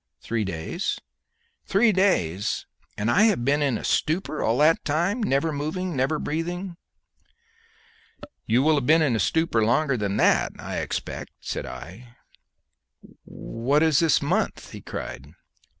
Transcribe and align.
"Three 0.19 0.43
days." 0.43 0.97
"Three 1.67 1.91
days! 1.91 2.65
and 2.97 3.11
I 3.11 3.25
have 3.25 3.45
been 3.45 3.61
in 3.61 3.77
a 3.77 3.83
stupor 3.83 4.41
all 4.41 4.57
that 4.57 4.83
time 4.83 5.21
never 5.21 5.51
moving, 5.51 5.95
never 5.95 6.17
breathing?" 6.17 6.75
"You 8.47 8.63
will 8.63 8.73
have 8.77 8.87
been 8.87 9.03
in 9.03 9.15
a 9.15 9.19
stupor 9.19 9.63
longer 9.63 9.97
than 9.97 10.17
that, 10.17 10.53
I 10.57 10.77
expect," 10.77 11.33
said 11.41 11.67
I. 11.67 12.15
"What 13.25 13.83
is 13.83 13.99
this 13.99 14.23
month?" 14.23 14.71
he 14.71 14.81
cried. 14.81 15.35